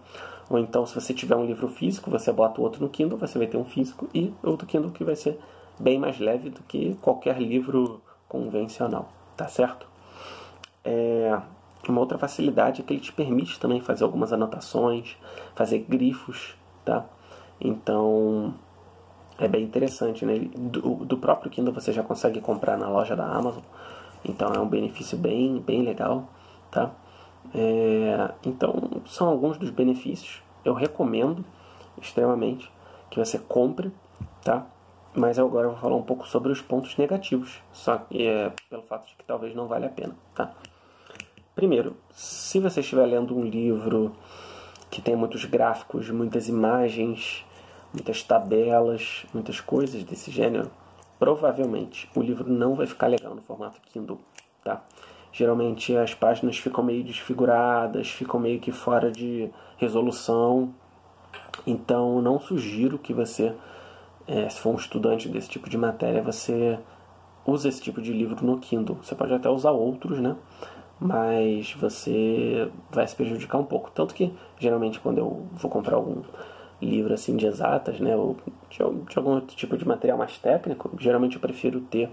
Ou 0.50 0.58
então, 0.58 0.84
se 0.84 0.92
você 0.92 1.14
tiver 1.14 1.36
um 1.36 1.46
livro 1.46 1.68
físico, 1.68 2.10
você 2.10 2.32
bota 2.32 2.60
o 2.60 2.64
outro 2.64 2.82
no 2.82 2.88
Kindle, 2.88 3.16
você 3.16 3.38
vai 3.38 3.46
ter 3.46 3.56
um 3.56 3.64
físico 3.64 4.08
e 4.12 4.34
outro 4.42 4.66
Kindle 4.66 4.90
que 4.90 5.04
vai 5.04 5.14
ser 5.14 5.38
bem 5.78 5.96
mais 5.96 6.18
leve 6.18 6.50
do 6.50 6.60
que 6.62 6.96
qualquer 7.00 7.40
livro 7.40 8.02
convencional, 8.28 9.08
tá 9.36 9.46
certo? 9.46 9.86
É, 10.84 11.40
uma 11.88 12.00
outra 12.00 12.18
facilidade 12.18 12.80
é 12.80 12.84
que 12.84 12.92
ele 12.92 13.00
te 13.00 13.12
permite 13.12 13.60
também 13.60 13.80
fazer 13.80 14.02
algumas 14.02 14.32
anotações, 14.32 15.16
fazer 15.54 15.78
grifos, 15.88 16.56
tá? 16.84 17.06
Então 17.60 18.52
é 19.38 19.46
bem 19.46 19.62
interessante, 19.62 20.26
né? 20.26 20.36
Do, 20.56 21.04
do 21.04 21.16
próprio 21.16 21.48
Kindle 21.48 21.72
você 21.72 21.92
já 21.92 22.02
consegue 22.02 22.40
comprar 22.40 22.76
na 22.76 22.88
loja 22.88 23.14
da 23.14 23.24
Amazon, 23.24 23.62
então 24.24 24.52
é 24.52 24.58
um 24.58 24.66
benefício 24.68 25.16
bem, 25.16 25.60
bem 25.60 25.82
legal, 25.82 26.28
tá? 26.72 26.90
É, 27.54 28.32
então 28.44 29.02
são 29.06 29.28
alguns 29.28 29.58
dos 29.58 29.70
benefícios. 29.70 30.42
Eu 30.64 30.74
recomendo 30.74 31.44
extremamente 32.00 32.70
que 33.10 33.18
você 33.18 33.38
compre, 33.38 33.92
tá? 34.42 34.66
Mas 35.14 35.38
eu 35.38 35.46
agora 35.46 35.68
vou 35.68 35.76
falar 35.76 35.96
um 35.96 36.02
pouco 36.02 36.26
sobre 36.26 36.52
os 36.52 36.60
pontos 36.60 36.96
negativos, 36.96 37.60
só 37.72 37.98
que 37.98 38.26
é 38.26 38.52
pelo 38.68 38.82
fato 38.82 39.08
de 39.08 39.16
que 39.16 39.24
talvez 39.24 39.54
não 39.54 39.66
vale 39.66 39.86
a 39.86 39.88
pena, 39.88 40.14
tá? 40.34 40.52
Primeiro, 41.54 41.96
se 42.12 42.60
você 42.60 42.80
estiver 42.80 43.04
lendo 43.06 43.36
um 43.36 43.44
livro 43.44 44.12
que 44.88 45.02
tem 45.02 45.16
muitos 45.16 45.44
gráficos, 45.44 46.08
muitas 46.10 46.48
imagens, 46.48 47.44
muitas 47.92 48.22
tabelas, 48.22 49.26
muitas 49.34 49.60
coisas 49.60 50.04
desse 50.04 50.30
gênero, 50.30 50.70
provavelmente 51.18 52.08
o 52.14 52.22
livro 52.22 52.50
não 52.50 52.74
vai 52.74 52.86
ficar 52.86 53.08
legal 53.08 53.34
no 53.34 53.42
formato 53.42 53.80
Kindle, 53.82 54.20
tá? 54.62 54.82
Geralmente 55.32 55.96
as 55.96 56.14
páginas 56.14 56.58
ficam 56.58 56.82
meio 56.82 57.04
desfiguradas, 57.04 58.08
ficam 58.08 58.40
meio 58.40 58.58
que 58.60 58.72
fora 58.72 59.10
de 59.10 59.50
resolução. 59.76 60.74
Então 61.66 62.20
não 62.20 62.40
sugiro 62.40 62.98
que 62.98 63.12
você 63.12 63.54
é, 64.26 64.48
se 64.48 64.60
for 64.60 64.70
um 64.70 64.76
estudante 64.76 65.28
desse 65.28 65.48
tipo 65.48 65.68
de 65.68 65.76
matéria, 65.76 66.22
você 66.22 66.78
usa 67.44 67.68
esse 67.68 67.82
tipo 67.82 68.00
de 68.00 68.12
livro 68.12 68.44
no 68.46 68.58
Kindle. 68.58 68.96
Você 69.02 69.14
pode 69.14 69.32
até 69.34 69.48
usar 69.48 69.72
outros, 69.72 70.20
né? 70.20 70.36
Mas 71.00 71.72
você 71.74 72.70
vai 72.92 73.06
se 73.08 73.16
prejudicar 73.16 73.58
um 73.58 73.64
pouco. 73.64 73.90
Tanto 73.90 74.14
que, 74.14 74.32
geralmente, 74.58 75.00
quando 75.00 75.18
eu 75.18 75.46
vou 75.52 75.70
comprar 75.70 75.96
algum 75.96 76.22
livro 76.80 77.12
assim 77.12 77.36
de 77.36 77.46
exatas, 77.46 77.98
né? 77.98 78.14
Ou 78.14 78.36
de, 78.68 78.78
de 78.78 79.18
algum 79.18 79.32
outro 79.32 79.56
tipo 79.56 79.76
de 79.76 79.86
material 79.86 80.16
mais 80.16 80.38
técnico, 80.38 80.90
geralmente 80.98 81.34
eu 81.34 81.40
prefiro 81.40 81.80
ter 81.80 82.08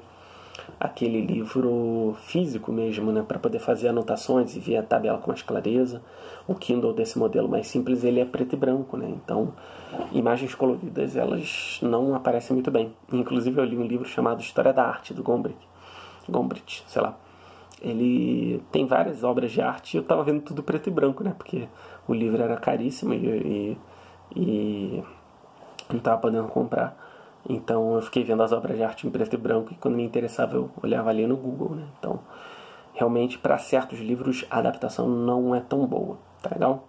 aquele 0.79 1.21
livro 1.21 2.15
físico 2.21 2.71
mesmo, 2.71 3.11
né, 3.11 3.23
para 3.27 3.39
poder 3.39 3.59
fazer 3.59 3.87
anotações 3.87 4.55
e 4.55 4.59
ver 4.59 4.77
a 4.77 4.83
tabela 4.83 5.17
com 5.17 5.27
mais 5.27 5.41
clareza. 5.41 6.01
O 6.47 6.55
Kindle 6.55 6.93
desse 6.93 7.17
modelo 7.17 7.47
mais 7.47 7.67
simples 7.67 8.03
ele 8.03 8.19
é 8.19 8.25
preto 8.25 8.53
e 8.53 8.57
branco, 8.57 8.95
né? 8.95 9.09
Então, 9.09 9.53
imagens 10.11 10.55
coloridas 10.55 11.15
elas 11.15 11.79
não 11.81 12.15
aparecem 12.15 12.53
muito 12.53 12.71
bem. 12.71 12.93
Inclusive 13.11 13.59
eu 13.59 13.65
li 13.65 13.77
um 13.77 13.85
livro 13.85 14.07
chamado 14.07 14.41
História 14.41 14.71
da 14.71 14.83
Arte 14.83 15.13
do 15.13 15.23
Gombrich, 15.23 15.57
Gombrich, 16.29 16.83
sei 16.87 17.01
lá. 17.01 17.17
Ele 17.81 18.63
tem 18.71 18.87
várias 18.87 19.23
obras 19.23 19.51
de 19.51 19.61
arte 19.61 19.93
e 19.93 19.97
eu 19.97 20.01
estava 20.01 20.23
vendo 20.23 20.41
tudo 20.41 20.63
preto 20.63 20.87
e 20.87 20.91
branco, 20.91 21.23
né? 21.23 21.35
Porque 21.37 21.67
o 22.07 22.13
livro 22.13 22.41
era 22.41 22.57
caríssimo 22.57 23.13
e, 23.13 23.17
e, 23.27 23.77
e 24.35 25.03
não 25.89 25.97
estava 25.97 26.19
podendo 26.19 26.47
comprar. 26.47 27.06
Então 27.49 27.95
eu 27.95 28.01
fiquei 28.01 28.23
vendo 28.23 28.43
as 28.43 28.51
obras 28.51 28.75
de 28.75 28.83
arte 28.83 29.07
em 29.07 29.09
preto 29.09 29.33
e 29.33 29.37
branco 29.37 29.71
e 29.71 29.75
quando 29.75 29.95
me 29.95 30.03
interessava 30.03 30.55
eu 30.55 30.69
olhava 30.83 31.09
ali 31.09 31.25
no 31.25 31.37
Google, 31.37 31.75
né? 31.75 31.87
Então, 31.97 32.19
realmente 32.93 33.37
para 33.37 33.57
certos 33.57 33.99
livros 33.99 34.45
a 34.49 34.59
adaptação 34.59 35.07
não 35.07 35.55
é 35.55 35.61
tão 35.61 35.85
boa, 35.85 36.17
tá 36.41 36.49
legal? 36.51 36.87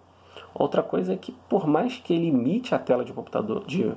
Outra 0.53 0.83
coisa 0.83 1.13
é 1.13 1.17
que 1.17 1.31
por 1.47 1.65
mais 1.65 1.97
que 1.97 2.13
ele 2.13 2.27
imite 2.27 2.75
a 2.75 2.79
tela 2.79 3.05
de 3.05 3.11
um 3.11 3.15
computador 3.15 3.63
de, 3.65 3.93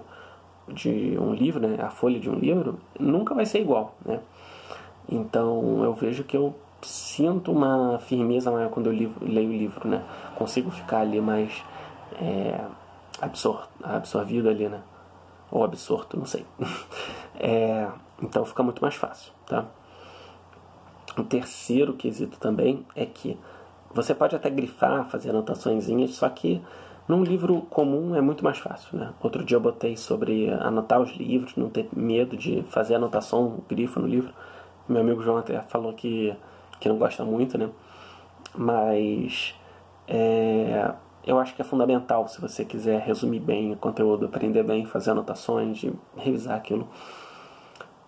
de 0.68 1.18
um 1.18 1.34
livro, 1.34 1.60
né, 1.60 1.82
a 1.82 1.90
folha 1.90 2.20
de 2.20 2.30
um 2.30 2.34
livro, 2.34 2.78
nunca 2.98 3.34
vai 3.34 3.44
ser 3.44 3.60
igual, 3.60 3.96
né? 4.04 4.20
Então 5.08 5.82
eu 5.82 5.92
vejo 5.94 6.22
que 6.22 6.36
eu 6.36 6.54
sinto 6.80 7.50
uma 7.50 7.98
firmeza 7.98 8.50
maior 8.50 8.70
quando 8.70 8.86
eu 8.86 8.92
li, 8.92 9.12
leio 9.20 9.48
o 9.48 9.52
livro, 9.52 9.88
né? 9.88 10.04
Consigo 10.36 10.70
ficar 10.70 11.00
ali 11.00 11.20
mais 11.20 11.64
é, 12.20 12.60
absor 13.20 13.68
absorvido 13.82 14.48
ali, 14.48 14.68
né? 14.68 14.80
Ou 15.52 15.62
absorto, 15.62 16.18
não 16.18 16.26
sei. 16.26 16.44
É, 17.44 17.88
então 18.22 18.44
fica 18.44 18.62
muito 18.62 18.80
mais 18.80 18.94
fácil, 18.94 19.32
tá? 19.46 19.64
O 21.18 21.24
terceiro 21.24 21.94
quesito 21.94 22.38
também 22.38 22.86
é 22.94 23.04
que 23.04 23.36
você 23.92 24.14
pode 24.14 24.36
até 24.36 24.48
grifar, 24.48 25.08
fazer 25.08 25.30
anotações, 25.30 25.88
só 26.10 26.28
que 26.28 26.62
num 27.08 27.24
livro 27.24 27.62
comum 27.62 28.14
é 28.14 28.20
muito 28.20 28.44
mais 28.44 28.58
fácil, 28.58 28.96
né? 28.96 29.12
Outro 29.20 29.44
dia 29.44 29.56
eu 29.56 29.60
botei 29.60 29.96
sobre 29.96 30.50
anotar 30.50 31.00
os 31.00 31.10
livros, 31.16 31.56
não 31.56 31.68
ter 31.68 31.88
medo 31.92 32.36
de 32.36 32.62
fazer 32.68 32.94
anotação, 32.94 33.58
grifo 33.68 33.98
no 33.98 34.06
livro. 34.06 34.32
Meu 34.88 35.00
amigo 35.00 35.22
João 35.22 35.38
até 35.38 35.60
falou 35.62 35.92
que, 35.94 36.34
que 36.78 36.88
não 36.88 36.96
gosta 36.96 37.24
muito, 37.24 37.58
né? 37.58 37.70
Mas 38.54 39.54
é, 40.06 40.94
eu 41.24 41.38
acho 41.38 41.54
que 41.54 41.62
é 41.62 41.64
fundamental 41.64 42.26
se 42.26 42.40
você 42.40 42.64
quiser 42.64 43.00
resumir 43.00 43.40
bem 43.40 43.72
o 43.72 43.76
conteúdo, 43.76 44.26
aprender 44.26 44.62
bem, 44.62 44.84
fazer 44.86 45.12
anotações 45.12 45.84
revisar 46.16 46.56
aquilo. 46.56 46.88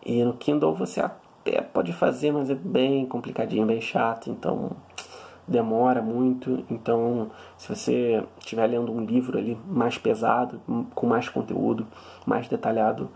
E 0.04 0.22
no 0.24 0.34
Kindle 0.34 0.74
você 0.74 1.00
até 1.00 1.60
pode 1.60 1.92
fazer, 1.92 2.32
mas 2.32 2.50
é 2.50 2.54
bem 2.54 3.06
complicadinho, 3.06 3.66
bem 3.66 3.80
chato, 3.80 4.30
então 4.30 4.72
demora 5.46 6.02
muito. 6.02 6.64
Então, 6.70 7.30
se 7.56 7.68
você 7.68 8.24
estiver 8.38 8.66
lendo 8.66 8.92
um 8.92 9.04
livro 9.04 9.38
ali 9.38 9.58
mais 9.66 9.96
pesado, 9.96 10.60
com 10.94 11.06
mais 11.06 11.28
conteúdo, 11.28 11.86
mais 12.26 12.48
detalhado, 12.48 13.08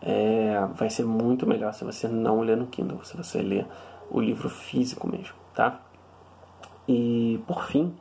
é, 0.00 0.66
vai 0.74 0.90
ser 0.90 1.04
muito 1.04 1.46
melhor 1.46 1.72
se 1.72 1.84
você 1.84 2.08
não 2.08 2.40
ler 2.40 2.56
no 2.56 2.66
Kindle, 2.66 3.04
se 3.04 3.16
você 3.16 3.40
ler 3.42 3.66
o 4.10 4.20
livro 4.20 4.48
físico 4.48 5.08
mesmo, 5.08 5.34
tá? 5.54 5.80
E 6.86 7.40
por 7.46 7.64
fim, 7.64 7.94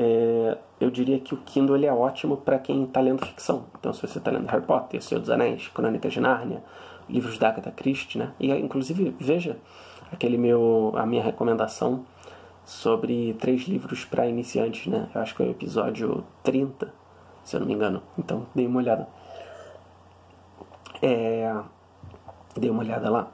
é, 0.00 0.56
eu 0.80 0.92
diria 0.92 1.18
que 1.18 1.34
o 1.34 1.38
Kindle 1.38 1.74
ele 1.74 1.86
é 1.86 1.92
ótimo 1.92 2.36
para 2.36 2.56
quem 2.56 2.84
está 2.84 3.00
lendo 3.00 3.26
ficção. 3.26 3.64
Então, 3.76 3.92
se 3.92 4.00
você 4.00 4.18
está 4.18 4.30
lendo 4.30 4.46
Harry 4.46 4.64
Potter, 4.64 5.02
Senhor 5.02 5.20
dos 5.20 5.28
Anéis, 5.28 5.66
Crônicas 5.66 6.12
de 6.12 6.20
Nárnia, 6.20 6.62
livros 7.08 7.36
da 7.36 7.48
Agatha 7.48 7.72
Christie, 7.72 8.16
né? 8.16 8.32
E 8.38 8.52
inclusive 8.52 9.12
veja 9.18 9.58
aquele 10.12 10.38
meu 10.38 10.92
a 10.94 11.04
minha 11.04 11.22
recomendação 11.22 12.04
sobre 12.64 13.34
três 13.40 13.62
livros 13.62 14.04
para 14.04 14.28
iniciantes, 14.28 14.86
né? 14.86 15.10
Eu 15.12 15.20
acho 15.20 15.34
que 15.34 15.42
é 15.42 15.46
o 15.46 15.50
episódio 15.50 16.24
30, 16.44 16.94
se 17.42 17.56
eu 17.56 17.60
não 17.60 17.66
me 17.66 17.74
engano. 17.74 18.00
Então, 18.16 18.46
dei 18.54 18.68
uma 18.68 18.78
olhada. 18.78 19.08
É, 21.02 21.52
dei 22.56 22.70
uma 22.70 22.84
olhada 22.84 23.10
lá. 23.10 23.32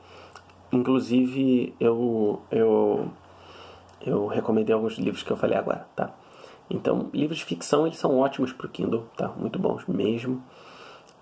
Inclusive, 0.72 1.74
eu 1.78 2.40
eu 2.50 3.10
eu 4.00 4.26
recomendei 4.28 4.74
alguns 4.74 4.94
livros 4.94 5.22
que 5.22 5.30
eu 5.30 5.36
falei 5.36 5.58
agora, 5.58 5.86
tá? 5.94 6.23
Então, 6.74 7.08
livros 7.12 7.38
de 7.38 7.44
ficção 7.44 7.86
eles 7.86 7.98
são 7.98 8.18
ótimos 8.18 8.52
para 8.52 8.66
o 8.66 8.68
Kindle, 8.68 9.04
tá? 9.16 9.28
Muito 9.28 9.60
bons 9.60 9.86
mesmo. 9.86 10.42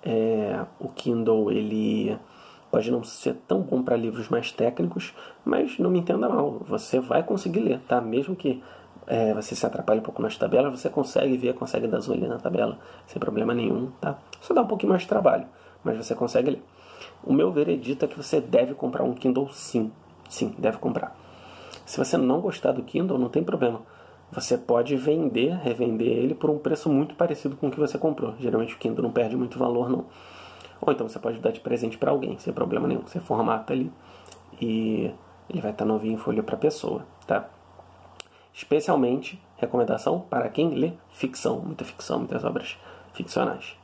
É, 0.03 0.65
o 0.81 0.89
Kindle 0.89 1.53
ele 1.53 2.19
pode 2.71 2.91
não 2.91 3.05
ser 3.05 3.35
tão 3.47 3.61
bom 3.61 3.83
para 3.83 3.95
livros 3.95 4.31
mais 4.31 4.51
técnicos, 4.51 5.13
mas 5.45 5.79
não 5.79 5.91
me 5.91 5.99
entenda 5.99 6.27
mal, 6.27 6.63
você 6.67 6.99
vai 6.99 7.23
conseguir 7.23 7.61
ler, 7.61 7.81
tá? 7.87 8.01
Mesmo 8.01 8.35
que 8.35 8.63
é, 9.07 9.35
você 9.35 9.55
se 9.55 9.67
atrapalhe 9.67 10.01
um 10.01 10.03
pouco 10.03 10.23
nas 10.23 10.39
tabelas, 10.39 10.81
você 10.81 10.89
consegue 10.89 11.37
ver, 11.37 11.55
consegue 11.55 11.87
dar 11.87 12.01
zoom 12.01 12.27
na 12.27 12.39
tabela 12.39 12.79
sem 13.07 13.21
problema 13.21 13.53
nenhum, 13.53 13.91
tá? 14.01 14.19
Só 14.41 14.55
dá 14.55 14.63
um 14.63 14.67
pouquinho 14.67 14.91
mais 14.91 15.03
de 15.03 15.09
trabalho, 15.09 15.47
mas 15.85 15.99
você 15.99 16.15
consegue 16.15 16.53
ler. 16.53 16.63
O 17.23 17.33
meu 17.33 17.53
veredito 17.53 18.07
é 18.07 18.09
que 18.09 18.17
você 18.17 18.41
deve 18.41 18.73
comprar 18.73 19.05
um 19.05 19.13
Kindle 19.13 19.53
sim, 19.53 19.93
sim, 20.31 20.55
deve 20.59 20.79
comprar. 20.79 21.15
Se 21.85 21.99
você 21.99 22.17
não 22.17 22.41
gostar 22.41 22.73
do 22.73 22.83
Kindle, 22.83 23.19
não 23.19 23.29
tem 23.29 23.45
problema 23.45 23.83
você 24.33 24.57
pode 24.57 24.97
vender, 24.97 25.55
revender 25.59 26.09
ele 26.09 26.35
por 26.35 26.49
um 26.49 26.59
preço 26.59 26.89
muito 26.89 27.15
parecido 27.15 27.55
com 27.55 27.69
o 27.69 27.71
que 27.71 27.79
você 27.79 27.99
comprou. 27.99 28.35
Geralmente 28.41 28.75
o 28.75 28.79
Kindle 28.79 29.03
não 29.03 29.13
perde 29.13 29.37
muito 29.37 29.59
valor, 29.59 29.91
não. 29.91 30.07
Ou 30.81 30.91
então 30.91 31.07
você 31.07 31.19
pode 31.19 31.39
dar 31.39 31.53
de 31.53 31.61
presente 31.61 31.99
para 31.99 32.11
alguém, 32.11 32.39
sem 32.39 32.51
problema 32.51 32.89
nenhum. 32.89 33.03
Você 33.03 33.21
formata 33.21 33.75
ali 33.75 33.93
e 34.59 35.13
ele 35.51 35.61
vai 35.61 35.71
estar 35.71 35.85
novinho 35.85 36.15
em 36.15 36.17
folha 36.17 36.43
para 36.43 36.55
a 36.55 36.59
pessoa, 36.59 37.05
tá? 37.27 37.47
Especialmente, 38.55 39.39
recomendação 39.59 40.21
para 40.21 40.49
quem 40.49 40.71
lê 40.71 40.93
ficção, 41.11 41.61
muita 41.61 41.85
ficção, 41.85 42.19
muitas 42.21 42.43
obras 42.43 42.79
ficcionais. 43.13 43.77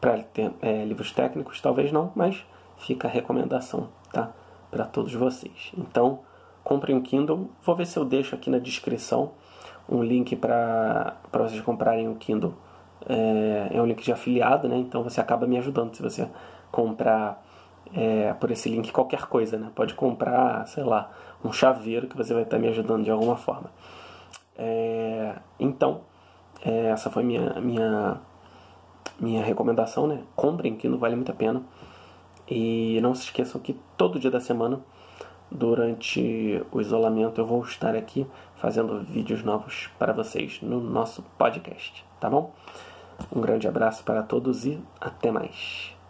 Para 0.00 0.24
é, 0.62 0.84
livros 0.86 1.12
técnicos, 1.12 1.60
talvez 1.60 1.92
não, 1.92 2.10
mas 2.16 2.42
fica 2.78 3.08
a 3.08 3.10
recomendação, 3.10 3.90
tá? 4.10 4.32
Para 4.70 4.86
todos 4.86 5.12
vocês. 5.12 5.70
Então, 5.76 6.20
compre 6.64 6.94
um 6.94 7.02
Kindle. 7.02 7.50
Vou 7.62 7.76
ver 7.76 7.86
se 7.86 7.98
eu 7.98 8.06
deixo 8.06 8.34
aqui 8.34 8.48
na 8.48 8.58
descrição 8.58 9.32
um 9.88 10.02
link 10.02 10.36
para 10.36 11.16
vocês 11.32 11.60
comprarem 11.60 12.08
o 12.08 12.14
Kindle. 12.16 12.54
É, 13.08 13.68
é 13.72 13.82
um 13.82 13.86
link 13.86 14.02
de 14.02 14.12
afiliado, 14.12 14.68
né? 14.68 14.76
Então 14.76 15.02
você 15.02 15.20
acaba 15.20 15.46
me 15.46 15.58
ajudando 15.58 15.94
se 15.94 16.02
você 16.02 16.28
comprar 16.70 17.42
é, 17.94 18.32
por 18.34 18.50
esse 18.50 18.68
link 18.68 18.90
qualquer 18.92 19.26
coisa, 19.26 19.58
né? 19.58 19.70
Pode 19.74 19.94
comprar, 19.94 20.66
sei 20.66 20.84
lá, 20.84 21.10
um 21.44 21.52
chaveiro 21.52 22.06
que 22.06 22.16
você 22.16 22.32
vai 22.32 22.44
estar 22.44 22.58
me 22.58 22.68
ajudando 22.68 23.04
de 23.04 23.10
alguma 23.10 23.36
forma. 23.36 23.70
É, 24.56 25.34
então, 25.58 26.02
é, 26.64 26.86
essa 26.90 27.10
foi 27.10 27.22
minha 27.22 27.60
minha 27.60 28.20
minha 29.20 29.44
recomendação, 29.44 30.06
né? 30.06 30.22
Comprem 30.34 30.76
que 30.76 30.88
não 30.88 30.98
vale 30.98 31.16
muito 31.16 31.30
a 31.30 31.34
pena. 31.34 31.62
E 32.48 32.98
não 33.00 33.14
se 33.14 33.24
esqueçam 33.24 33.60
que 33.60 33.78
todo 33.96 34.18
dia 34.18 34.30
da 34.30 34.40
semana, 34.40 34.80
durante 35.52 36.64
o 36.72 36.80
isolamento, 36.80 37.40
eu 37.40 37.46
vou 37.46 37.62
estar 37.62 37.94
aqui 37.94 38.26
fazendo 38.56 39.00
vídeos 39.00 39.42
novos 39.42 39.90
para 39.98 40.12
vocês 40.12 40.60
no 40.62 40.80
nosso 40.80 41.22
podcast, 41.38 42.04
tá 42.20 42.28
bom? 42.28 42.52
Um 43.34 43.40
grande 43.40 43.68
abraço 43.68 44.02
para 44.04 44.22
todos 44.22 44.64
e 44.66 44.80
até 45.00 45.30
mais. 45.30 46.01